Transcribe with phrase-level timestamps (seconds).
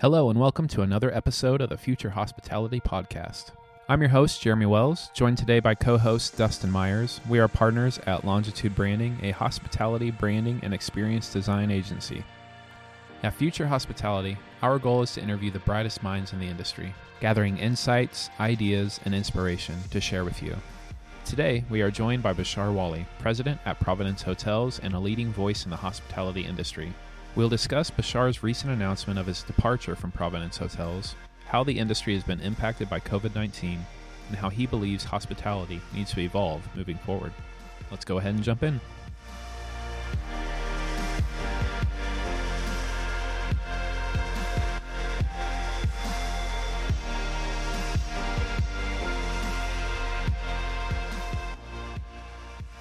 [0.00, 3.46] Hello, and welcome to another episode of the Future Hospitality Podcast.
[3.88, 7.20] I'm your host, Jeremy Wells, joined today by co host Dustin Myers.
[7.28, 12.22] We are partners at Longitude Branding, a hospitality branding and experience design agency.
[13.24, 17.58] At Future Hospitality, our goal is to interview the brightest minds in the industry, gathering
[17.58, 20.54] insights, ideas, and inspiration to share with you.
[21.24, 25.64] Today, we are joined by Bashar Wali, president at Providence Hotels and a leading voice
[25.64, 26.94] in the hospitality industry.
[27.36, 31.14] We'll discuss Bashar's recent announcement of his departure from Providence Hotels,
[31.46, 33.84] how the industry has been impacted by COVID 19,
[34.28, 37.32] and how he believes hospitality needs to evolve moving forward.
[37.90, 38.80] Let's go ahead and jump in.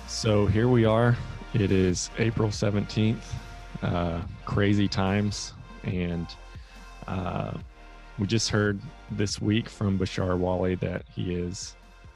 [0.08, 1.16] So here we are.
[1.54, 3.22] It is April 17th.
[3.82, 5.54] Uh, crazy times.
[5.84, 6.28] And
[7.08, 7.54] uh,
[8.18, 8.80] we just heard
[9.12, 11.76] this week from Bashar Wali that he is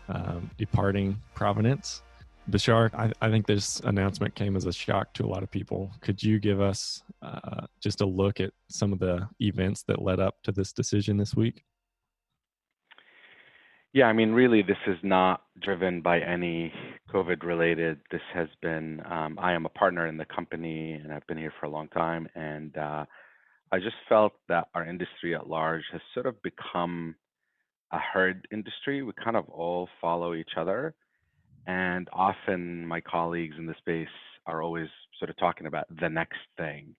[0.10, 2.02] um, departing Providence.
[2.50, 5.92] Bashar, I, I, think this announcement came as a shock to a lot of people.
[6.02, 10.20] Could you give us uh, just a look at some of the events that led
[10.20, 11.64] up to this decision this week?
[13.94, 16.72] Yeah, I mean, really, this is not driven by any
[17.14, 18.00] COVID related.
[18.10, 21.52] This has been, um, I am a partner in the company and I've been here
[21.60, 22.26] for a long time.
[22.34, 23.04] And uh,
[23.70, 27.16] I just felt that our industry at large has sort of become
[27.92, 29.04] a herd industry.
[29.04, 30.96] We kind of all follow each other.
[31.68, 34.08] And often my colleagues in the space
[34.46, 34.88] are always
[35.20, 36.96] sort of talking about the next thing.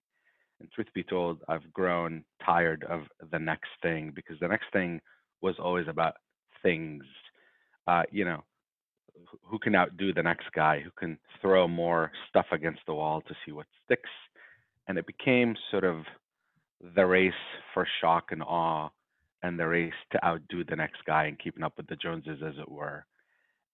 [0.61, 5.01] And truth be told, I've grown tired of the next thing because the next thing
[5.41, 6.17] was always about
[6.63, 7.05] things.
[7.87, 8.43] Uh, you know,
[9.43, 10.81] who can outdo the next guy?
[10.81, 14.11] Who can throw more stuff against the wall to see what sticks?
[14.89, 16.05] And it became sort of
[16.97, 17.33] the race
[17.73, 18.89] for shock and awe,
[19.43, 22.55] and the race to outdo the next guy and keeping up with the Joneses, as
[22.61, 23.05] it were.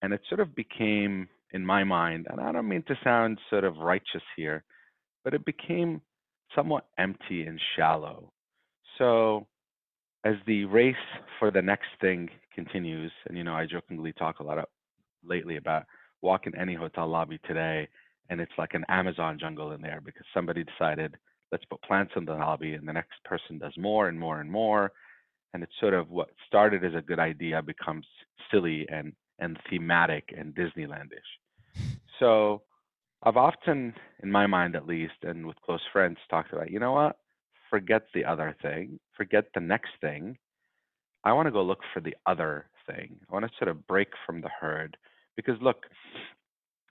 [0.02, 3.64] And it sort of became, in my mind, and I don't mean to sound sort
[3.64, 4.64] of righteous here,
[5.24, 6.00] but it became
[6.54, 8.32] somewhat empty and shallow.
[8.96, 9.46] So
[10.28, 10.94] as the race
[11.38, 14.66] for the next thing continues, and you know, I jokingly talk a lot of,
[15.24, 15.84] lately about
[16.20, 17.88] walking any hotel lobby today,
[18.28, 21.16] and it's like an Amazon jungle in there because somebody decided
[21.50, 24.50] let's put plants in the lobby, and the next person does more and more and
[24.50, 24.92] more,
[25.54, 28.06] and it's sort of what started as a good idea becomes
[28.50, 31.30] silly and and thematic and Disneylandish.
[32.18, 32.62] So
[33.22, 36.92] I've often, in my mind at least, and with close friends, talked about, you know
[36.92, 37.16] what?
[37.70, 40.36] Forget the other thing, forget the next thing.
[41.24, 43.16] I want to go look for the other thing.
[43.28, 44.96] I want to sort of break from the herd
[45.36, 45.84] because look,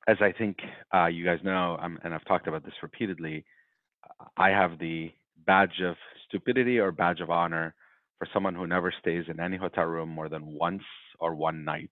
[0.07, 0.57] as I think
[0.93, 3.45] uh, you guys know, and I've talked about this repeatedly,
[4.37, 5.11] I have the
[5.45, 5.95] badge of
[6.27, 7.73] stupidity or badge of honor
[8.17, 10.83] for someone who never stays in any hotel room more than once
[11.19, 11.91] or one night.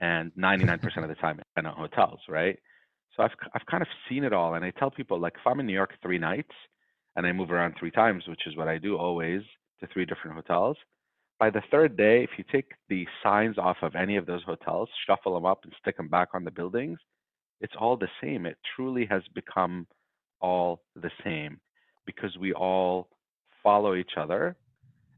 [0.00, 2.58] And 99% of the time in hotels, right?
[3.16, 5.58] So I've I've kind of seen it all, and I tell people like if I'm
[5.58, 6.52] in New York three nights,
[7.18, 9.42] and I move around three times, which is what I do always
[9.80, 10.76] to three different hotels.
[11.40, 14.88] By the third day, if you take the signs off of any of those hotels,
[15.04, 17.00] shuffle them up and stick them back on the buildings,
[17.60, 18.46] it's all the same.
[18.46, 19.88] It truly has become
[20.40, 21.58] all the same
[22.06, 23.08] because we all
[23.64, 24.56] follow each other.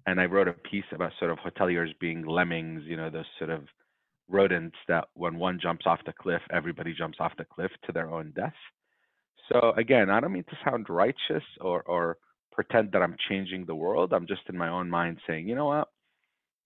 [0.06, 3.50] And I wrote a piece about sort of hoteliers being lemmings, you know, those sort
[3.50, 3.64] of
[4.26, 8.10] rodents that when one jumps off the cliff, everybody jumps off the cliff to their
[8.10, 8.54] own death.
[9.52, 12.18] So again, I don't mean to sound righteous or or
[12.52, 14.12] pretend that I'm changing the world.
[14.12, 15.88] I'm just in my own mind saying, you know what?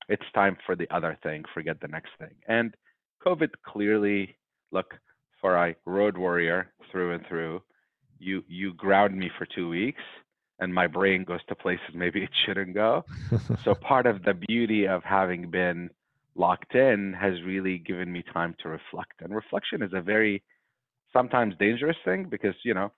[0.08, 1.44] It's time for the other thing.
[1.54, 2.34] Forget the next thing.
[2.48, 2.74] And
[3.24, 4.36] COVID clearly,
[4.70, 4.94] look,
[5.40, 7.62] for a road warrior through and through,
[8.18, 10.02] you you ground me for two weeks
[10.60, 13.04] and my brain goes to places maybe it shouldn't go.
[13.64, 15.90] so part of the beauty of having been
[16.36, 19.20] locked in has really given me time to reflect.
[19.20, 20.42] And reflection is a very
[21.14, 22.92] sometimes dangerous thing because you know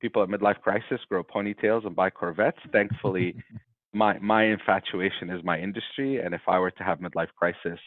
[0.00, 2.58] people at midlife crisis grow ponytails and buy Corvettes.
[2.72, 3.34] Thankfully,
[3.92, 7.78] my my infatuation is my industry, and if I were to have midlife crisis,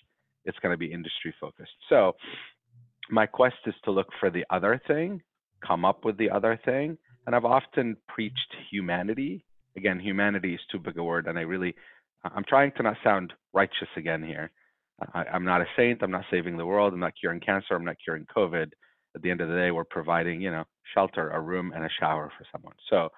[0.45, 1.71] it's going to be industry focused.
[1.89, 2.13] So
[3.09, 5.21] my quest is to look for the other thing,
[5.65, 9.45] come up with the other thing, and I've often preached humanity.
[9.77, 11.75] Again, humanity is too big a word, and I really
[12.23, 14.51] I'm trying to not sound righteous again here.
[15.13, 16.01] I, I'm not a saint.
[16.01, 16.93] I'm not saving the world.
[16.93, 17.75] I'm not curing cancer.
[17.75, 18.71] I'm not curing COVID
[19.15, 21.89] at the end of the day, we're providing, you know, shelter, a room, and a
[21.99, 22.75] shower for someone.
[22.89, 23.09] So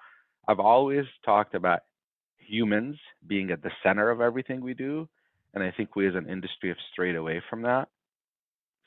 [0.46, 1.80] I've always talked about
[2.38, 2.96] humans
[3.26, 5.08] being at the center of everything we do.
[5.54, 7.88] And I think we as an industry have strayed away from that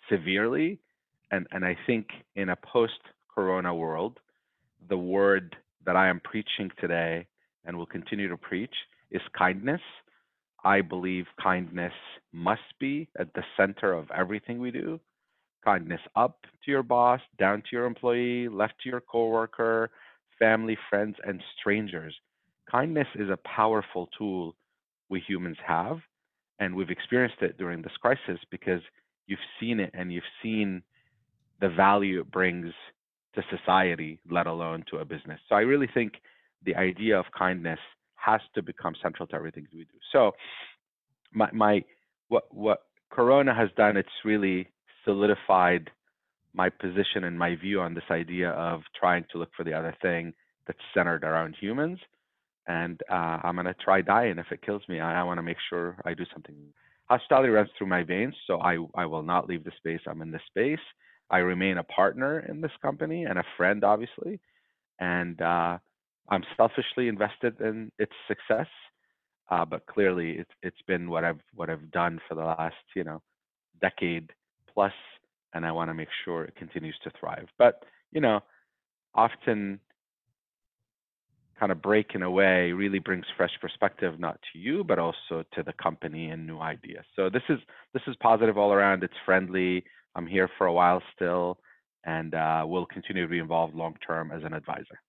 [0.10, 0.80] severely.
[1.32, 3.00] And, and I think in a post
[3.34, 4.20] corona world,
[4.90, 5.56] the word
[5.86, 7.28] that I am preaching today
[7.66, 8.74] and will continue to preach
[9.12, 9.82] is kindness.
[10.64, 11.94] I believe kindness
[12.32, 15.00] must be at the center of everything we do.
[15.64, 19.92] Kindness up to your boss, down to your employee, left to your coworker,
[20.40, 22.16] family, friends, and strangers.
[22.70, 24.56] Kindness is a powerful tool
[25.10, 26.00] we humans have,
[26.60, 28.82] and we've experienced it during this crisis because
[29.28, 30.82] you've seen it and you've seen
[31.60, 32.74] the value it brings
[33.36, 35.40] to society, let alone to a business.
[35.48, 36.14] So I really think
[36.66, 37.80] the idea of kindness
[38.16, 39.98] has to become central to everything we do.
[40.12, 40.32] So
[41.34, 41.84] my my
[42.28, 44.68] what what Corona has done, it's really
[45.06, 45.90] solidified
[46.54, 49.96] my position and my view on this idea of trying to look for the other
[50.02, 50.34] thing
[50.68, 52.00] that's centered around humans.
[52.68, 55.00] And uh, I'm gonna try dying if it kills me.
[55.00, 56.56] I, I want to make sure I do something.
[57.10, 60.02] Hospitality runs through my veins, so I I will not leave the space.
[60.08, 60.80] I'm in this space.
[61.30, 64.40] I remain a partner in this company and a friend, obviously.
[65.00, 65.78] And uh,
[66.30, 68.68] I'm selfishly invested in its success,
[69.50, 73.04] uh, but clearly it's it's been what I've what I've done for the last you
[73.04, 73.22] know
[73.82, 74.32] decade
[74.74, 74.94] plus,
[75.54, 77.48] and I want to make sure it continues to thrive.
[77.58, 78.42] But you know,
[79.16, 79.80] often
[81.60, 85.74] kind of breaking away really brings fresh perspective not to you but also to the
[85.74, 87.60] company and new ideas so this is
[87.94, 89.84] this is positive all around it's friendly
[90.16, 91.60] i'm here for a while still
[92.04, 95.00] and uh, will continue to be involved long term as an advisor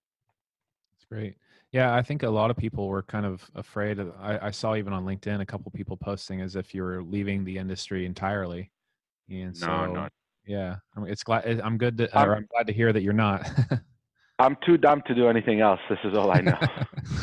[0.92, 1.36] that's Great.
[1.72, 3.98] Yeah, I think a lot of people were kind of afraid.
[3.98, 7.02] Of, I, I saw even on LinkedIn a couple people posting as if you were
[7.02, 8.70] leaving the industry entirely.
[9.40, 10.08] And so, no, no.
[10.46, 11.61] yeah, I it's glad.
[11.61, 11.99] I'm good.
[11.99, 13.49] To, I'm, I'm glad to hear that you're not.
[14.38, 15.81] I'm too dumb to do anything else.
[15.88, 16.58] This is all I know.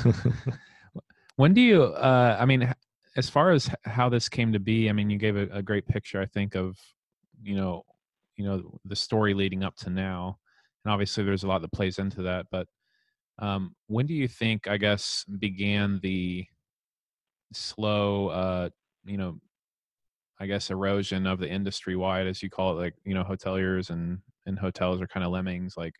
[1.35, 1.83] when do you?
[1.83, 2.73] Uh, I mean,
[3.17, 5.87] as far as how this came to be, I mean, you gave a, a great
[5.87, 6.21] picture.
[6.21, 6.77] I think of,
[7.41, 7.83] you know,
[8.37, 10.37] you know, the story leading up to now,
[10.85, 12.67] and obviously there's a lot that plays into that, but
[13.39, 16.45] um, when do you think, I guess, began the
[17.53, 18.69] slow, uh,
[19.05, 19.39] you know,
[20.39, 23.89] I guess erosion of the industry wide, as you call it, like you know, hoteliers
[23.89, 25.93] and and hotels are kind of lemmings, like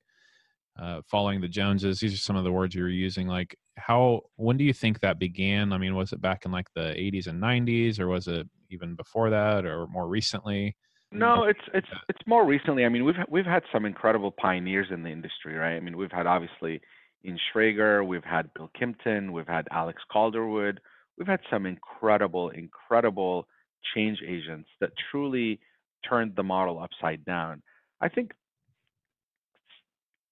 [0.80, 2.00] uh, following the Joneses.
[2.00, 3.28] These are some of the words you were using.
[3.28, 4.22] Like, how?
[4.38, 5.74] When do you think that began?
[5.74, 8.96] I mean, was it back in like the 80s and 90s, or was it even
[8.96, 10.76] before that, or more recently?
[11.12, 12.86] No, it's it's it's more recently.
[12.86, 15.76] I mean, we've we've had some incredible pioneers in the industry, right?
[15.76, 16.82] I mean, we've had obviously
[17.26, 20.80] Ian Schrager, we've had Bill Kimpton, we've had Alex Calderwood,
[21.18, 23.48] we've had some incredible, incredible
[23.96, 25.60] change agents that truly
[26.08, 27.62] turned the model upside down.
[28.02, 28.32] I think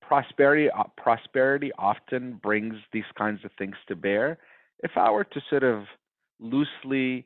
[0.02, 4.38] prosperity uh, prosperity often brings these kinds of things to bear.
[4.80, 5.84] If I were to sort of
[6.40, 7.26] loosely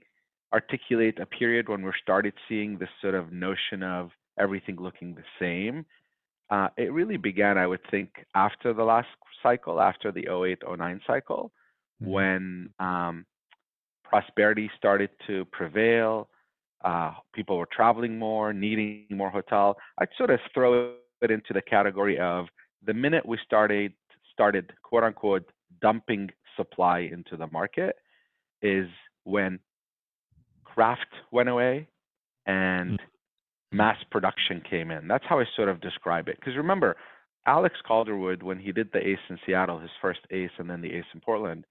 [0.53, 4.09] articulate a period when we started seeing this sort of notion of
[4.39, 5.85] everything looking the same,
[6.49, 9.07] uh, it really began, I would think, after the last
[9.41, 11.51] cycle, after the 08 09 cycle,
[12.01, 12.11] mm-hmm.
[12.11, 13.25] when um,
[14.11, 16.27] prosperity started to prevail.
[16.83, 19.77] Uh, people were traveling more, needing more hotel.
[19.99, 22.47] I'd sort of throw it into the category of
[22.85, 23.93] the minute we started
[24.33, 25.49] started quote unquote
[25.81, 27.95] dumping supply into the market
[28.61, 28.87] is
[29.23, 29.59] when
[30.65, 31.87] craft went away
[32.45, 33.03] and mm
[33.73, 35.07] mass production came in.
[35.07, 36.35] That's how I sort of describe it.
[36.39, 36.97] Because remember,
[37.47, 40.91] Alex Calderwood, when he did the ace in Seattle, his first ace, and then the
[40.91, 41.65] ace in Portland,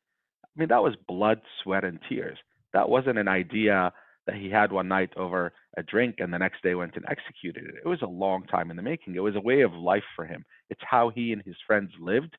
[0.60, 2.36] I mean, that was blood, sweat, and tears.
[2.74, 3.94] That wasn't an idea
[4.26, 7.64] that he had one night over a drink and the next day went and executed
[7.64, 7.76] it.
[7.82, 9.14] It was a long time in the making.
[9.16, 10.44] It was a way of life for him.
[10.68, 12.36] It's how he and his friends lived,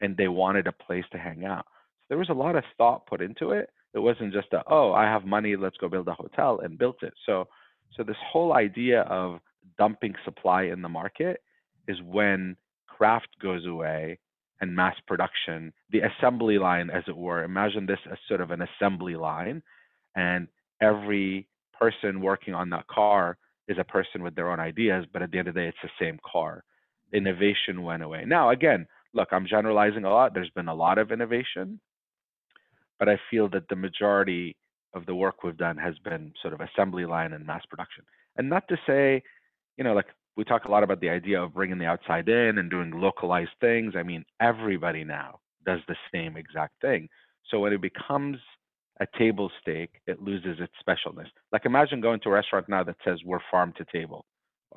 [0.00, 1.66] and they wanted a place to hang out.
[2.02, 3.70] So there was a lot of thought put into it.
[3.92, 7.02] It wasn't just a, oh, I have money, let's go build a hotel, and built
[7.02, 7.14] it.
[7.26, 7.48] So
[7.96, 9.40] so this whole idea of
[9.78, 11.42] dumping supply in the market
[11.88, 14.20] is when craft goes away
[14.60, 17.44] and mass production, the assembly line, as it were.
[17.44, 19.62] Imagine this as sort of an assembly line,
[20.14, 20.48] and
[20.80, 21.46] every
[21.78, 23.36] person working on that car
[23.68, 25.78] is a person with their own ideas, but at the end of the day, it's
[25.82, 26.62] the same car.
[27.12, 28.24] Innovation went away.
[28.26, 30.34] Now, again, look, I'm generalizing a lot.
[30.34, 31.80] There's been a lot of innovation,
[32.98, 34.56] but I feel that the majority
[34.94, 38.04] of the work we've done has been sort of assembly line and mass production.
[38.36, 39.22] And not to say,
[39.76, 42.58] you know, like we talk a lot about the idea of bringing the outside in
[42.58, 43.94] and doing localized things.
[43.96, 47.08] I mean, everybody now does the same exact thing.
[47.50, 48.38] So when it becomes
[49.00, 51.28] a table stake, it loses its specialness.
[51.52, 54.24] Like imagine going to a restaurant now that says we're farm to table.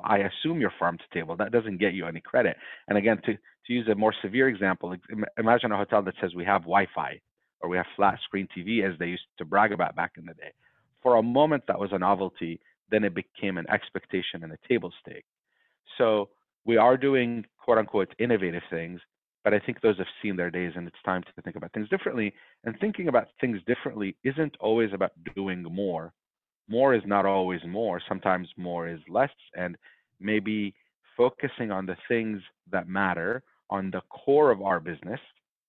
[0.02, 1.36] I assume you're farm to table.
[1.36, 2.56] That doesn't get you any credit.
[2.86, 4.94] And again, to, to use a more severe example,
[5.38, 7.20] imagine a hotel that says we have Wi-Fi
[7.60, 10.34] or we have flat screen TV as they used to brag about back in the
[10.34, 10.52] day.
[11.02, 12.60] For a moment, that was a novelty.
[12.90, 15.24] Then it became an expectation and a table stake.
[15.96, 16.28] So
[16.64, 19.00] we are doing quote unquote innovative things,
[19.44, 21.88] but I think those have seen their days and it's time to think about things
[21.88, 22.34] differently.
[22.64, 26.12] And thinking about things differently isn't always about doing more.
[26.68, 28.00] More is not always more.
[28.06, 29.30] Sometimes more is less.
[29.56, 29.76] And
[30.20, 30.74] maybe
[31.16, 35.20] focusing on the things that matter on the core of our business,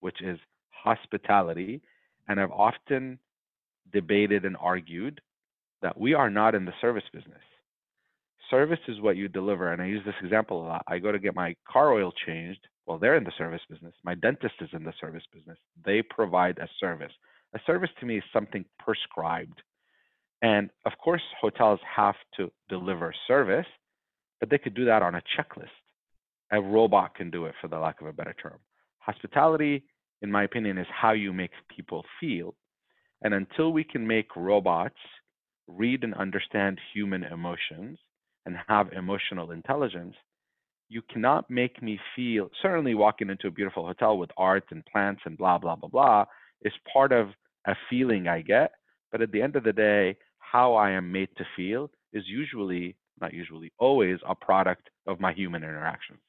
[0.02, 0.38] which is
[0.72, 1.82] hospitality.
[2.28, 3.20] And I've often
[3.92, 5.22] debated and argued
[5.82, 7.42] that we are not in the service business.
[8.50, 9.72] Service is what you deliver.
[9.72, 10.84] And I use this example a lot.
[10.88, 12.60] I go to get my car oil changed.
[12.86, 13.94] Well, they're in the service business.
[14.04, 15.58] My dentist is in the service business.
[15.86, 17.12] They provide a service.
[17.54, 19.62] A service to me is something prescribed.
[20.42, 23.66] And of course, hotels have to deliver service,
[24.40, 25.68] but they could do that on a checklist.
[26.52, 28.58] A robot can do it, for the lack of a better term.
[29.00, 29.84] Hospitality,
[30.22, 32.56] in my opinion, is how you make people feel.
[33.22, 34.96] And until we can make robots
[35.68, 38.00] read and understand human emotions
[38.46, 40.16] and have emotional intelligence,
[40.90, 45.22] you cannot make me feel certainly walking into a beautiful hotel with art and plants
[45.26, 46.26] and blah blah blah blah
[46.64, 47.30] is part of
[47.68, 48.72] a feeling I get.
[49.12, 52.96] But at the end of the day, how I am made to feel is usually,
[53.22, 56.20] not usually, always a product of my human interactions.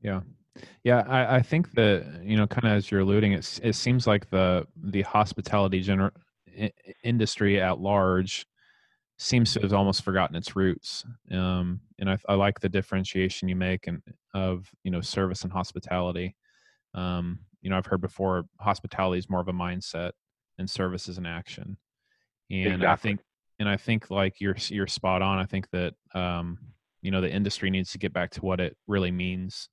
[0.00, 0.20] Yeah.
[0.84, 4.06] Yeah, I, I think that you know, kind of as you're alluding, it it seems
[4.06, 6.12] like the the hospitality gener-
[7.04, 8.46] industry at large
[9.18, 11.04] seems to have almost forgotten its roots.
[11.30, 14.02] Um, and I, I, like the differentiation you make and
[14.34, 16.36] of you know service and hospitality.
[16.94, 20.12] Um, you know, I've heard before hospitality is more of a mindset
[20.58, 21.76] and service is an action.
[22.50, 22.86] And exactly.
[22.86, 23.20] I think,
[23.58, 25.38] and I think like you're you're spot on.
[25.38, 26.58] I think that um,
[27.02, 29.68] you know the industry needs to get back to what it really means,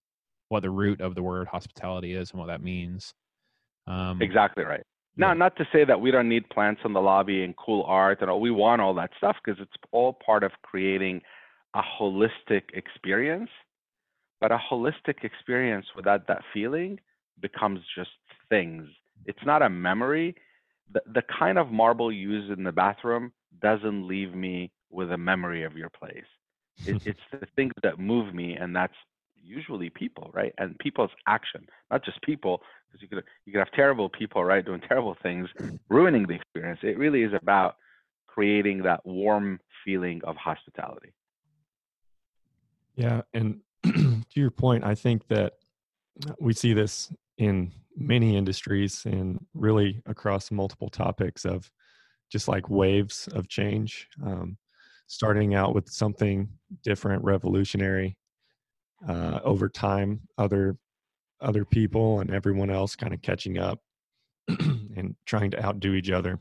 [0.50, 3.14] what the root of the word hospitality is, and what that means.
[3.86, 4.84] Um, exactly right.
[5.16, 8.22] Now, not to say that we don't need plants in the lobby and cool art
[8.22, 8.42] and all.
[8.42, 11.22] We want all that stuff because it's all part of creating
[11.76, 13.50] a holistic experience.
[14.42, 17.00] But a holistic experience without that feeling
[17.40, 18.10] becomes just
[18.50, 18.88] things.
[19.26, 20.36] It's not a memory
[20.92, 25.64] the, the kind of marble used in the bathroom doesn't leave me with a memory
[25.64, 26.26] of your place.
[26.86, 28.94] It, it's the things that move me, and that's
[29.44, 30.54] usually people, right?
[30.58, 34.66] And people's action, not just people, because you could you could have terrible people, right,
[34.66, 35.50] doing terrible things,
[35.90, 36.80] ruining the experience.
[36.84, 37.76] It really is about
[38.28, 41.14] creating that warm feeling of hospitality.
[42.96, 45.54] Yeah, and to your point, I think that
[46.40, 51.72] we see this in many industries and really across multiple topics of
[52.32, 54.58] just like waves of change um,
[55.08, 56.50] starting out with something
[56.84, 58.18] different revolutionary
[59.08, 60.78] uh, over time other
[61.42, 63.80] other people and everyone else kind of catching up
[64.48, 66.40] and trying to outdo each other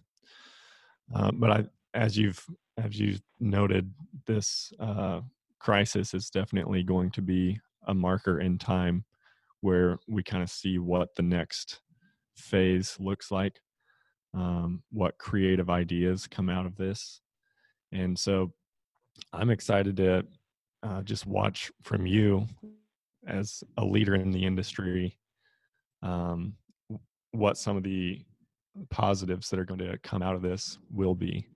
[1.15, 1.65] uh, but i
[1.95, 2.45] as you've
[2.79, 3.93] as you've noted
[4.27, 5.21] this uh,
[5.61, 9.05] crisis is definitely going to be a marker in time
[9.61, 11.81] where we kind of see what the next
[12.37, 13.61] phase looks like,
[14.35, 17.21] um, what creative ideas come out of this.
[17.93, 18.53] And so
[19.33, 20.25] I'm excited to
[20.83, 22.47] uh, just watch from you
[23.27, 25.17] as a leader in the industry
[26.03, 26.55] um,
[27.31, 28.25] what some of the
[28.91, 31.47] positives that are going to come out of this will be.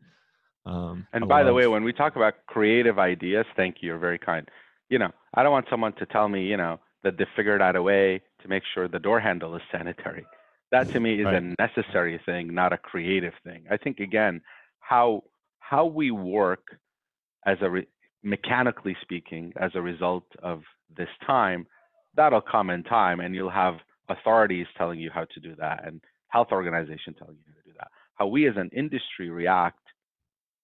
[0.64, 3.88] Um, and by the way, when we talk about creative ideas, thank you.
[3.88, 4.49] You're very kind.
[4.88, 7.76] You know, I don't want someone to tell me, you know, that they figured out
[7.76, 10.25] a way to make sure the door handle is sanitary.
[10.73, 11.42] That to me is right.
[11.42, 13.64] a necessary thing, not a creative thing.
[13.71, 14.40] I think again,
[14.80, 15.23] how
[15.61, 16.78] how we work
[17.47, 17.88] as a re-
[18.26, 20.62] mechanically speaking, as a result of
[20.97, 21.66] this time,
[22.16, 23.76] that'll come in time, and you'll have
[24.09, 27.75] authorities telling you how to do that, and health organizations telling you how to do
[27.78, 27.88] that.
[28.14, 29.78] How we as an industry react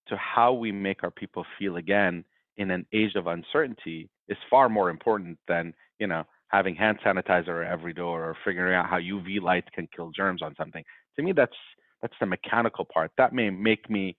[0.09, 2.25] to how we make our people feel again
[2.57, 7.65] in an age of uncertainty is far more important than you know having hand sanitizer
[7.65, 10.83] at every door or figuring out how UV light can kill germs on something.
[11.17, 11.57] To me, that's
[12.01, 13.13] that's the mechanical part.
[13.17, 14.17] That may make me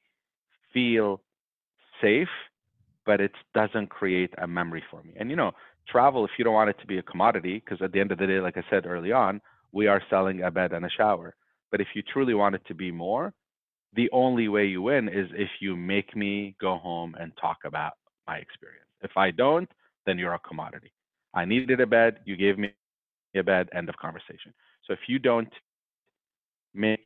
[0.74, 1.22] feel
[2.02, 2.30] safe,
[3.06, 5.14] but it doesn't create a memory for me.
[5.18, 5.52] And you know,
[5.88, 8.18] travel, if you don't want it to be a commodity, because at the end of
[8.18, 9.42] the day, like I said early on,
[9.72, 11.36] we are selling a bed and a shower.
[11.72, 13.34] But if you truly want it to be more,
[13.96, 17.94] the only way you win is if you make me go home and talk about
[18.28, 18.88] my experience.
[19.02, 19.70] If I don't,
[20.06, 20.92] then you're a commodity.
[21.34, 22.20] I needed a bed.
[22.26, 22.72] You gave me
[23.36, 23.70] a bed.
[23.74, 24.54] End of conversation.
[24.86, 25.52] So if you don't
[26.74, 27.00] make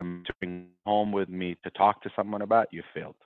[0.00, 3.16] um, to bring home with me to talk to someone about, you failed.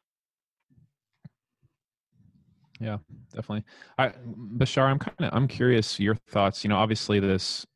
[2.81, 2.99] Yeah,
[3.35, 3.65] definitely.
[3.99, 4.13] I,
[4.57, 6.63] Bashar, I'm kind of I'm curious your thoughts.
[6.63, 7.67] You know, obviously this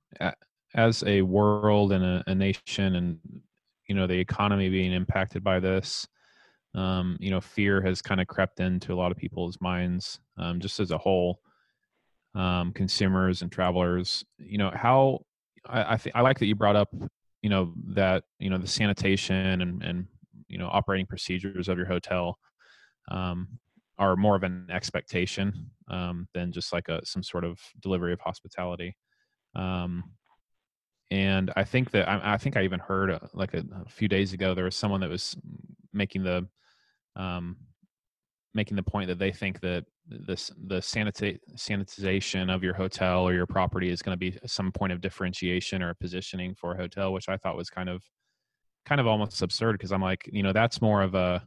[0.75, 3.19] as a world and a, a nation, and
[3.89, 6.07] you know the economy being impacted by this.
[6.75, 10.61] Um, you know, fear has kind of crept into a lot of people's minds, um,
[10.61, 11.41] just as a whole
[12.35, 14.25] um, consumers and travelers.
[14.39, 15.21] You know how
[15.67, 16.89] I I, th- I like that you brought up
[17.43, 20.07] you know that you know the sanitation and and
[20.49, 22.39] you know operating procedures of your hotel
[23.11, 23.49] um,
[24.03, 28.21] are more of an expectation um, than just like a some sort of delivery of
[28.21, 28.97] hospitality.
[29.55, 30.03] Um,
[31.13, 34.09] and I think that I, I think I even heard uh, like a, a, few
[34.09, 35.37] days ago there was someone that was
[35.93, 36.49] making the
[37.15, 37.57] um,
[38.55, 43.33] making the point that they think that this the sanita- sanitization of your hotel or
[43.33, 47.13] your property is going to be some point of differentiation or positioning for a hotel,
[47.13, 48.03] which I thought was kind of
[48.85, 51.45] kind of almost absurd because I'm like, you know, that's more of a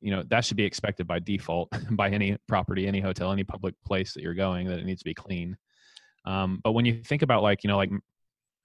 [0.00, 3.74] you know that should be expected by default by any property any hotel any public
[3.84, 5.56] place that you're going that it needs to be clean.
[6.26, 7.90] Um, but when you think about like you know like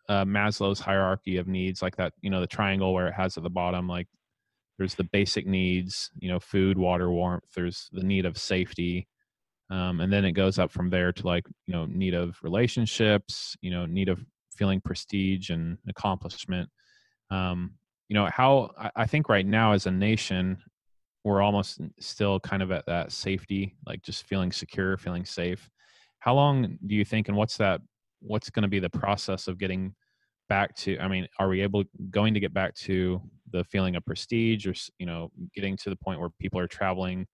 [0.08, 3.44] uh, maslow's hierarchy of needs like that you know the triangle where it has at
[3.44, 4.08] the bottom like
[4.78, 9.08] there's the basic needs you know food water warmth there's the need of safety
[9.72, 13.58] um, and then it goes up from there to like you know need of relationships
[13.62, 14.24] you know need of
[14.56, 16.70] feeling prestige and accomplishment.
[17.30, 17.74] Um,
[18.08, 20.58] you know how I think right now as a nation
[21.26, 25.70] we're almost still kind of at that safety like just feeling secure feeling safe.
[26.20, 27.82] How long do you think and what's that
[28.22, 29.94] what's going to be the process of getting
[30.48, 33.20] back to i mean are we able going to get back to
[33.52, 37.26] the feeling of prestige or you know getting to the point where people are traveling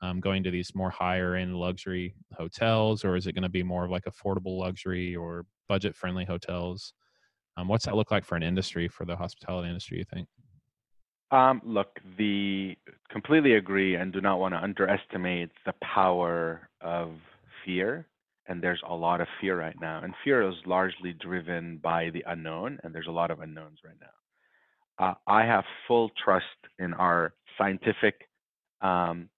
[0.00, 3.62] um, going to these more higher end luxury hotels or is it going to be
[3.62, 6.92] more of like affordable luxury or budget friendly hotels?
[7.56, 10.28] Um, what's that look like for an industry for the hospitality industry you think
[11.30, 12.76] um, look, the
[13.10, 17.12] completely agree and do not want to underestimate the power of
[17.64, 18.06] fear.
[18.46, 20.00] And there's a lot of fear right now.
[20.02, 23.94] And fear is largely driven by the unknown, and there's a lot of unknowns right
[24.00, 25.06] now.
[25.06, 26.46] Uh, I have full trust
[26.78, 28.28] in our scientific
[28.80, 29.28] um,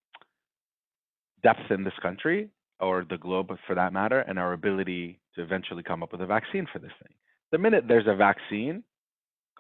[1.43, 5.83] depth in this country, or the globe for that matter, and our ability to eventually
[5.83, 7.13] come up with a vaccine for this thing.
[7.51, 8.85] The minute there's a vaccine,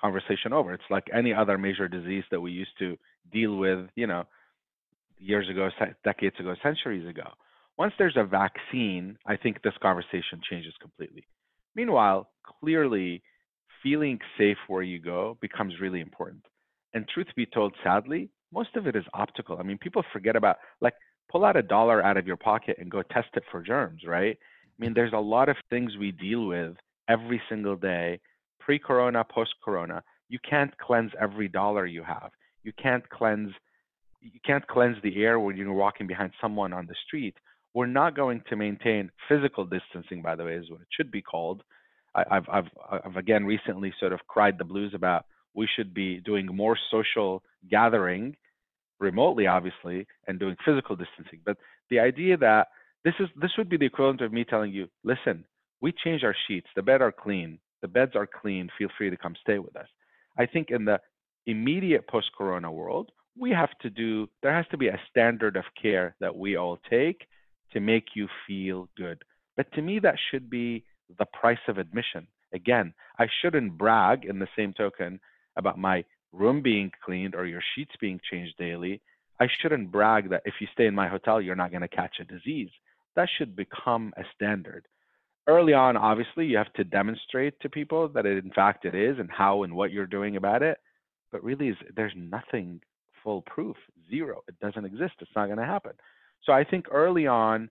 [0.00, 0.72] conversation over.
[0.72, 2.96] It's like any other major disease that we used to
[3.32, 4.24] deal with, you know,
[5.18, 5.68] years ago,
[6.04, 7.28] decades ago, centuries ago.
[7.78, 11.26] Once there's a vaccine, I think this conversation changes completely.
[11.74, 12.28] Meanwhile,
[12.60, 13.22] clearly,
[13.82, 16.44] feeling safe where you go becomes really important.
[16.92, 19.58] And truth be told, sadly, most of it is optical.
[19.58, 20.94] I mean, people forget about, like,
[21.30, 24.36] pull out a dollar out of your pocket and go test it for germs, right?
[24.38, 26.74] I mean, there's a lot of things we deal with
[27.08, 28.20] every single day
[28.70, 32.30] pre-corona, post-corona, you can't cleanse every dollar you have.
[32.62, 33.50] You can't cleanse
[34.20, 37.34] you can't cleanse the air when you're walking behind someone on the street.
[37.74, 41.22] We're not going to maintain physical distancing, by the way, is what it should be
[41.22, 41.64] called.
[42.14, 42.70] I, have I've,
[43.04, 47.42] I've again recently sort of cried the blues about we should be doing more social
[47.68, 48.36] gathering
[49.00, 51.40] remotely, obviously, and doing physical distancing.
[51.44, 51.56] But
[51.88, 52.68] the idea that
[53.04, 55.44] this is this would be the equivalent of me telling you, listen,
[55.80, 58.68] we change our sheets, the bed are clean, the beds are clean.
[58.78, 59.88] Feel free to come stay with us.
[60.38, 61.00] I think in the
[61.46, 65.64] immediate post corona world, we have to do, there has to be a standard of
[65.80, 67.26] care that we all take
[67.72, 69.22] to make you feel good.
[69.56, 70.84] But to me, that should be
[71.18, 72.26] the price of admission.
[72.52, 75.20] Again, I shouldn't brag in the same token
[75.56, 79.00] about my room being cleaned or your sheets being changed daily.
[79.40, 82.16] I shouldn't brag that if you stay in my hotel, you're not going to catch
[82.20, 82.70] a disease.
[83.16, 84.86] That should become a standard
[85.50, 89.18] early on, obviously, you have to demonstrate to people that it, in fact it is
[89.18, 90.78] and how and what you're doing about it.
[91.32, 92.80] But really, there's nothing
[93.22, 93.76] foolproof,
[94.08, 94.42] zero.
[94.48, 95.14] It doesn't exist.
[95.20, 95.92] It's not going to happen.
[96.44, 97.70] So I think early on,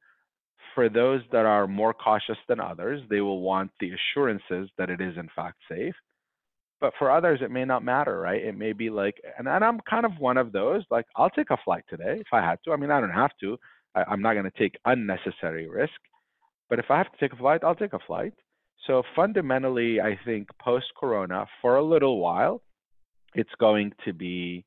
[0.75, 5.01] for those that are more cautious than others, they will want the assurances that it
[5.01, 5.95] is in fact safe.
[6.79, 8.41] But for others, it may not matter, right?
[8.41, 10.83] It may be like, and, and I'm kind of one of those.
[10.89, 12.71] Like, I'll take a flight today if I had to.
[12.71, 13.57] I mean, I don't have to.
[13.95, 15.99] I, I'm not going to take unnecessary risk.
[16.69, 18.33] But if I have to take a flight, I'll take a flight.
[18.87, 22.61] So fundamentally, I think post corona, for a little while,
[23.33, 24.65] it's going to be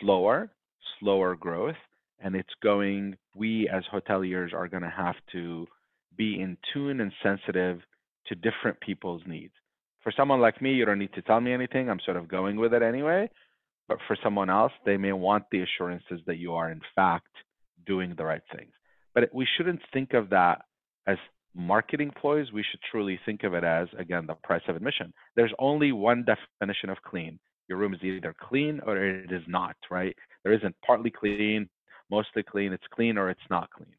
[0.00, 0.50] slower,
[0.98, 1.76] slower growth.
[2.22, 5.66] And it's going, we as hoteliers are going to have to
[6.16, 7.80] be in tune and sensitive
[8.26, 9.54] to different people's needs.
[10.02, 11.88] For someone like me, you don't need to tell me anything.
[11.88, 13.30] I'm sort of going with it anyway.
[13.88, 17.28] But for someone else, they may want the assurances that you are, in fact,
[17.86, 18.72] doing the right things.
[19.14, 20.62] But we shouldn't think of that
[21.06, 21.18] as
[21.54, 25.12] marketing ploys, we should truly think of it as, again, the price of admission.
[25.36, 27.38] There's only one definition of clean.
[27.68, 30.14] Your room is either clean or it is not, right?
[30.44, 31.68] There isn't partly clean,
[32.10, 33.94] mostly clean, it's clean or it's not clean.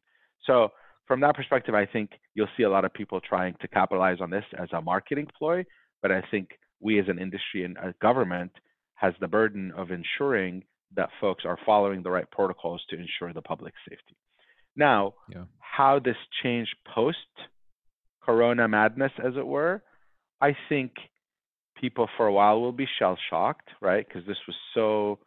[0.46, 0.68] So
[1.06, 4.30] from that perspective, I think you'll see a lot of people trying to capitalize on
[4.30, 5.64] this as a marketing ploy.
[6.00, 8.52] But I think we as an industry and a government
[8.94, 13.42] has the burden of ensuring that folks are following the right protocols to ensure the
[13.42, 14.16] public safety.
[14.76, 15.44] Now, Yeah.
[15.72, 17.16] How this changed post
[18.22, 19.82] corona madness, as it were,
[20.38, 20.92] I think
[21.80, 24.06] people for a while will be shell shocked, right?
[24.06, 25.18] Because this was so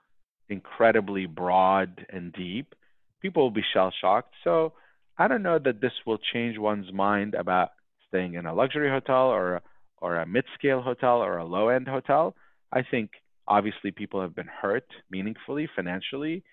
[0.47, 2.75] incredibly broad and deep.
[3.23, 4.36] People will be shell shocked.
[4.43, 4.73] So
[5.17, 7.69] I don't know that this will change one's mind about
[8.08, 9.62] staying in a luxury hotel or
[9.99, 12.36] or a mid-scale hotel or a low-end hotel.
[12.71, 13.10] I think
[13.47, 16.43] obviously people have been hurt meaningfully financially,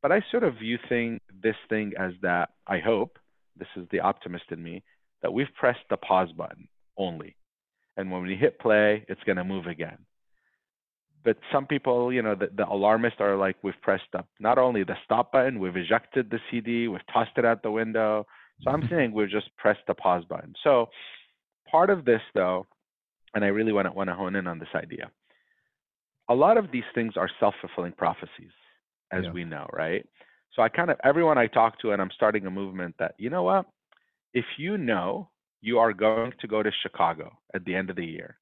[0.00, 3.18] but I sort of view thing this thing as that I hope
[3.56, 4.82] this is the optimist in me
[5.22, 7.36] that we've pressed the pause button only.
[7.96, 9.98] And when we hit play, it's going to move again.
[11.24, 14.82] But some people, you know, the, the alarmists are like, we've pressed up not only
[14.82, 18.26] the stop button, we've ejected the CD, we've tossed it out the window.
[18.62, 20.54] So I'm saying we've just pressed the pause button.
[20.64, 20.88] So
[21.70, 22.66] part of this, though,
[23.34, 25.10] and I really want to want to hone in on this idea.
[26.28, 28.52] A lot of these things are self-fulfilling prophecies,
[29.12, 29.32] as Yeah.
[29.32, 30.04] we know, right?
[30.54, 33.30] So I kind of everyone I talk to, and I'm starting a movement that you
[33.30, 33.66] know what,
[34.34, 35.28] if you know
[35.60, 38.36] you are going to go to Chicago at the end of the year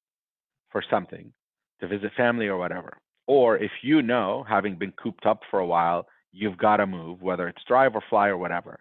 [0.71, 1.31] for something
[1.79, 2.97] to visit family or whatever,
[3.27, 7.21] or if you know, having been cooped up for a while, you've got to move,
[7.21, 8.79] whether it's drive or fly or whatever,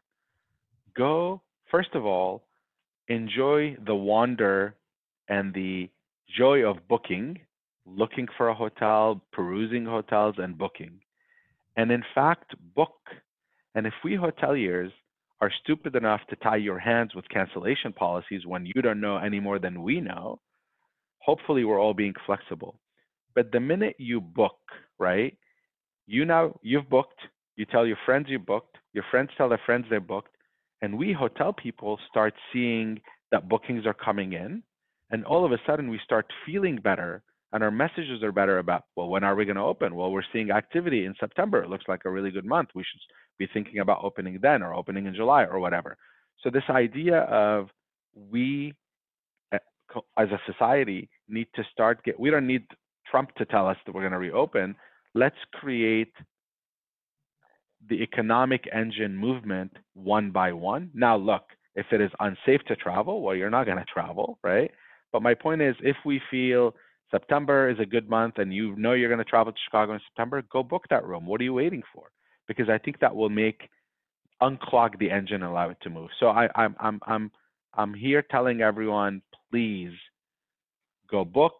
[0.96, 1.40] go
[1.70, 2.42] first of all,
[3.08, 4.74] enjoy the wonder
[5.28, 5.88] and the
[6.36, 7.38] joy of booking,
[7.86, 11.00] looking for a hotel, perusing hotels, and booking.
[11.76, 12.96] And in fact, book.
[13.74, 14.90] And if we hoteliers
[15.40, 19.40] are stupid enough to tie your hands with cancellation policies when you don't know any
[19.40, 20.40] more than we know,
[21.18, 22.78] hopefully we're all being flexible.
[23.34, 24.58] But the minute you book,
[24.98, 25.36] right?
[26.06, 27.20] You now you've booked,
[27.56, 30.34] you tell your friends you booked, your friends tell their friends they booked,
[30.82, 34.62] and we hotel people start seeing that bookings are coming in,
[35.10, 38.84] and all of a sudden we start feeling better and our messages are better about
[38.96, 39.94] well when are we going to open?
[39.94, 41.62] Well we're seeing activity in september.
[41.62, 42.70] It looks like a really good month.
[42.74, 43.00] We should
[43.38, 45.96] be thinking about opening then or opening in july or whatever.
[46.42, 47.68] So this idea of
[48.14, 48.74] we
[49.52, 49.58] uh,
[50.18, 52.64] as a society need to start get we don't need
[53.10, 54.76] trump to tell us that we're going to reopen.
[55.14, 56.12] Let's create
[57.88, 60.90] the economic engine movement one by one.
[60.94, 61.42] Now look
[61.74, 64.70] if it is unsafe to travel well you're not going to travel right?
[65.12, 66.74] But my point is if we feel
[67.10, 70.00] September is a good month and you know you're going to travel to Chicago in
[70.08, 71.26] September, go book that room.
[71.26, 72.10] What are you waiting for?
[72.46, 73.68] Because I think that will make
[74.42, 76.10] unclog the engine and allow it to move.
[76.18, 77.30] So I, I'm I'm I'm
[77.74, 79.92] I'm here telling everyone, please
[81.10, 81.54] go book,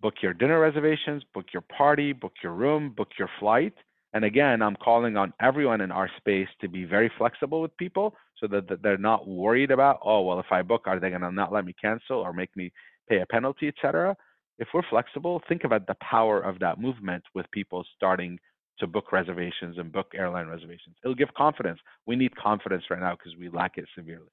[0.00, 3.74] book your dinner reservations, book your party, book your room, book your flight.
[4.12, 8.14] And again, I'm calling on everyone in our space to be very flexible with people
[8.40, 11.20] so that, that they're not worried about, oh, well, if I book, are they going
[11.20, 12.72] to not let me cancel or make me
[13.08, 14.16] pay a penalty, etc
[14.58, 18.38] if we're flexible, think about the power of that movement with people starting
[18.78, 20.96] to book reservations and book airline reservations.
[21.02, 21.78] It'll give confidence.
[22.06, 24.28] We need confidence right now because we lack it severely.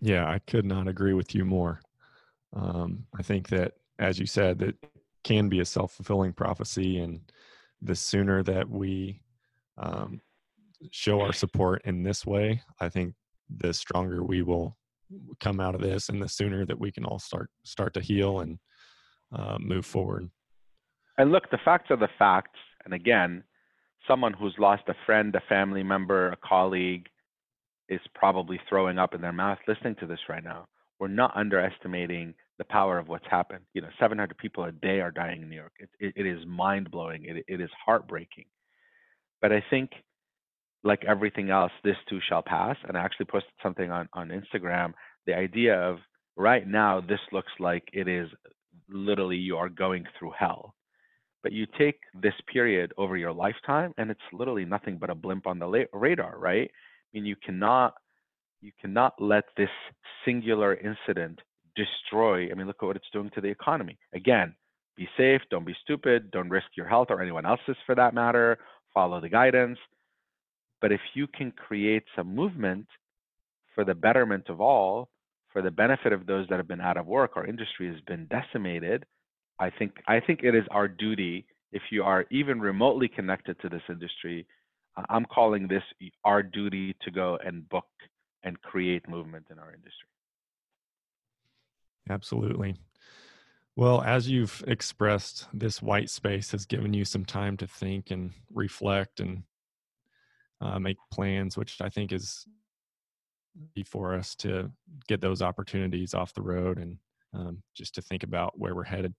[0.00, 1.80] Yeah, I could not agree with you more.
[2.54, 4.76] Um, I think that, as you said, that
[5.22, 7.20] can be a self fulfilling prophecy, and
[7.80, 9.22] the sooner that we
[9.78, 10.20] um,
[10.90, 13.14] show our support in this way, I think
[13.48, 14.76] the stronger we will
[15.40, 18.40] come out of this, and the sooner that we can all start start to heal
[18.40, 18.58] and
[19.34, 20.30] uh, move forward.
[21.18, 22.58] And look, the facts are the facts.
[22.84, 23.44] And again,
[24.08, 27.06] someone who's lost a friend, a family member, a colleague
[27.88, 30.66] is probably throwing up in their mouth listening to this right now.
[30.98, 33.64] We're not underestimating the power of what's happened.
[33.74, 35.72] You know, 700 people a day are dying in New York.
[35.78, 37.24] It, it, it is mind blowing.
[37.24, 38.46] It, it is heartbreaking.
[39.42, 39.90] But I think,
[40.84, 42.76] like everything else, this too shall pass.
[42.86, 44.92] And I actually posted something on, on Instagram
[45.26, 45.98] the idea of
[46.36, 48.28] right now, this looks like it is
[48.88, 50.74] literally you are going through hell.
[51.42, 55.46] But you take this period over your lifetime, and it's literally nothing but a blimp
[55.46, 56.70] on the radar, right?
[56.70, 57.94] I mean, you cannot
[58.60, 59.68] you cannot let this
[60.24, 61.38] singular incident
[61.76, 62.50] destroy.
[62.50, 63.98] I mean, look at what it's doing to the economy.
[64.14, 64.54] Again,
[64.96, 68.58] be safe, don't be stupid, don't risk your health or anyone else's for that matter.
[68.94, 69.78] Follow the guidance.
[70.80, 72.86] But if you can create some movement
[73.74, 75.08] for the betterment of all,
[75.54, 78.26] for the benefit of those that have been out of work, our industry has been
[78.26, 79.06] decimated.
[79.60, 83.68] I think I think it is our duty if you are even remotely connected to
[83.68, 84.46] this industry.
[85.08, 85.82] I'm calling this
[86.24, 87.86] our duty to go and book
[88.42, 90.08] and create movement in our industry.
[92.10, 92.74] Absolutely.
[93.76, 98.32] Well, as you've expressed, this white space has given you some time to think and
[98.52, 99.44] reflect and
[100.60, 102.44] uh, make plans, which I think is
[103.86, 104.70] for us to
[105.08, 106.98] get those opportunities off the road and
[107.34, 109.14] um, just to think about where we're headed.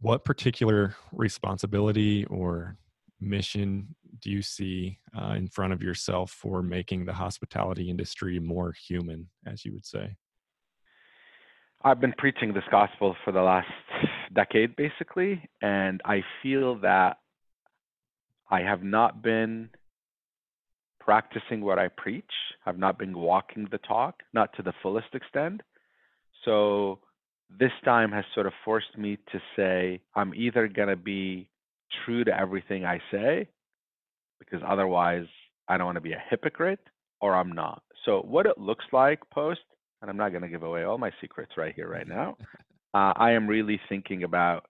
[0.00, 2.76] What particular responsibility or
[3.20, 8.72] mission do you see uh, in front of yourself for making the hospitality industry more
[8.72, 10.16] human, as you would say?
[11.82, 13.68] I've been preaching this gospel for the last
[14.34, 17.18] decade, basically, and I feel that
[18.50, 19.70] I have not been
[21.08, 22.30] practicing what I preach.
[22.66, 25.62] I've not been walking the talk, not to the fullest extent.
[26.44, 26.98] So
[27.58, 31.48] this time has sort of forced me to say, I'm either going to be
[32.04, 33.48] true to everything I say,
[34.38, 35.24] because otherwise
[35.66, 36.80] I don't want to be a hypocrite,
[37.22, 37.82] or I'm not.
[38.04, 39.60] So, what it looks like post,
[40.02, 42.36] and I'm not going to give away all my secrets right here, right now.
[42.94, 44.64] Uh, I am really thinking about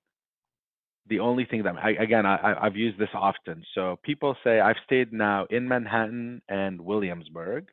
[1.08, 3.64] the only thing that I, again I, I've used this often.
[3.74, 7.68] So people say I've stayed now in Manhattan and Williamsburg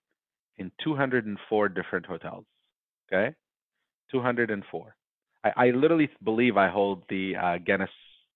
[0.58, 2.46] in 204 different hotels.
[3.12, 3.36] Okay,
[4.12, 4.96] 204.
[5.44, 7.90] I, I literally believe I hold the uh, Guinness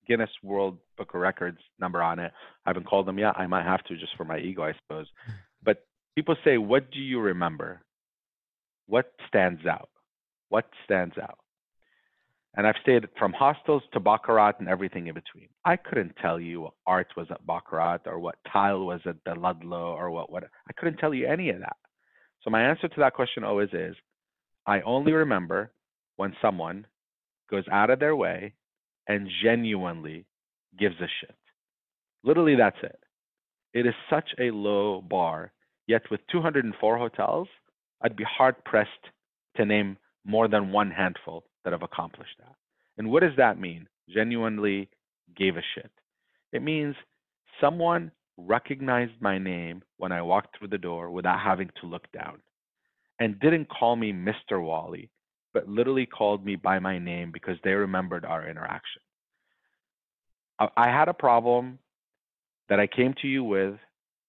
[0.07, 2.31] Guinness World Book of Records number on it.
[2.65, 3.37] I haven't called them yet.
[3.37, 5.07] I might have to just for my ego, I suppose.
[5.61, 5.85] But
[6.15, 7.81] people say, "What do you remember?
[8.87, 9.89] What stands out?
[10.47, 11.37] What stands out?"
[12.59, 15.47] And I've stayed from hostels to Baccarat and everything in between.
[15.63, 19.33] I couldn't tell you what art was at Baccarat or what tile was at the
[19.33, 21.77] Ludlow or what what I couldn't tell you any of that.
[22.41, 23.95] So my answer to that question always is
[24.67, 25.71] I only remember
[26.17, 26.85] when someone
[27.49, 28.55] goes out of their way
[29.07, 30.25] and genuinely
[30.77, 31.37] gives a shit.
[32.25, 32.99] Literally, that's it.
[33.73, 35.53] It is such a low bar.
[35.87, 37.47] Yet, with 204 hotels,
[38.01, 39.05] I'd be hard pressed
[39.55, 39.95] to name
[40.25, 42.55] more than one handful that have accomplished that.
[42.97, 43.87] And what does that mean?
[44.09, 44.89] Genuinely
[45.35, 45.91] gave a shit.
[46.51, 46.95] It means
[47.61, 52.39] someone recognized my name when I walked through the door without having to look down
[53.19, 54.63] and didn't call me Mr.
[54.63, 55.09] Wali,
[55.53, 59.01] but literally called me by my name because they remembered our interaction.
[60.75, 61.79] I had a problem
[62.67, 63.75] that I came to you with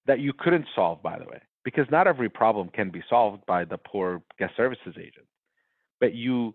[0.07, 3.65] that you couldn't solve, by the way, because not every problem can be solved by
[3.65, 5.27] the poor guest services agent.
[5.99, 6.55] But you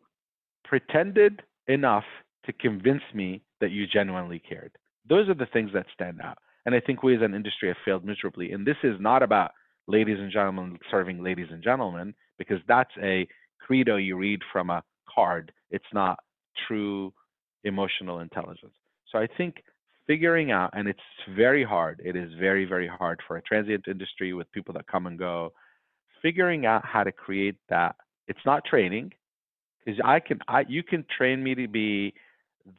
[0.67, 2.03] pretended enough
[2.45, 4.71] to convince me that you genuinely cared.
[5.07, 6.37] Those are the things that stand out.
[6.65, 8.51] And I think we as an industry have failed miserably.
[8.51, 9.51] And this is not about
[9.87, 13.27] ladies and gentlemen serving ladies and gentlemen, because that's a
[13.59, 15.51] credo you read from a card.
[15.69, 16.19] It's not
[16.67, 17.13] true
[17.63, 18.73] emotional intelligence.
[19.11, 19.63] So I think
[20.07, 20.99] figuring out, and it's
[21.35, 25.07] very hard, it is very, very hard for a transient industry with people that come
[25.07, 25.51] and go,
[26.21, 27.95] figuring out how to create that.
[28.27, 29.13] It's not training,
[29.85, 32.13] because I can, I, you can train me to be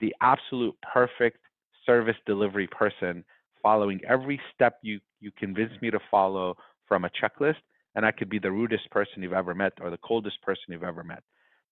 [0.01, 1.39] the absolute perfect
[1.85, 3.25] service delivery person,
[3.63, 7.57] following every step you you convince me to follow from a checklist,
[7.95, 10.83] and I could be the rudest person you've ever met or the coldest person you've
[10.83, 11.23] ever met.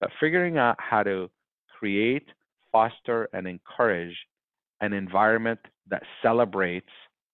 [0.01, 1.31] But figuring out how to
[1.79, 2.27] create,
[2.73, 4.17] foster, and encourage
[4.81, 6.89] an environment that celebrates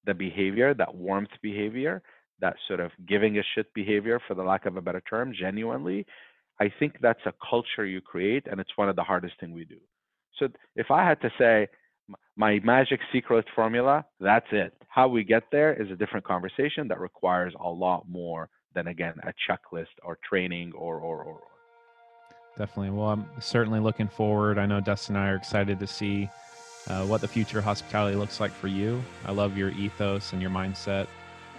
[0.05, 2.03] the behavior, that warmth behavior,
[2.41, 6.07] that sort of giving a shit behavior, for the lack of a better term, genuinely,
[6.61, 9.65] I think that's a culture you create, and it's one of the hardest things we
[9.65, 9.79] do.
[10.39, 11.69] So if I had to say
[12.37, 14.75] my magic secret formula, that's it.
[14.89, 19.15] How we get there is a different conversation that requires a lot more than again
[19.23, 21.41] a checklist or training or or or.
[22.59, 22.91] Definitely.
[22.91, 24.59] Well, I'm certainly looking forward.
[24.59, 26.29] I know Dustin and I are excited to see
[26.89, 29.03] uh, what the future of hospitality looks like for you.
[29.25, 31.07] I love your ethos and your mindset,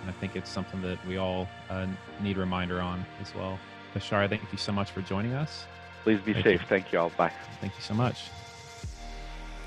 [0.02, 1.88] and I think it's something that we all uh,
[2.22, 3.58] need a reminder on as well.
[3.94, 5.66] Bashar, thank you so much for joining us.
[6.04, 6.62] Please be thank safe.
[6.62, 6.68] You.
[6.68, 7.10] Thank you all.
[7.12, 7.32] Bye.
[7.60, 8.30] Thank you so much.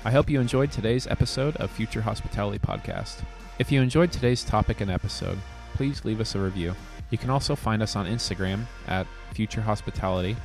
[0.03, 3.23] I hope you enjoyed today's episode of Future Hospitality Podcast.
[3.57, 5.39] If you enjoyed today's topic and episode,
[5.73, 6.75] please leave us a review.
[7.09, 10.35] You can also find us on Instagram at Future Hospitality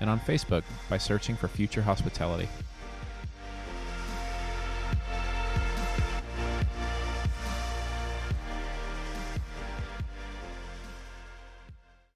[0.00, 2.48] and on Facebook by searching for Future Hospitality.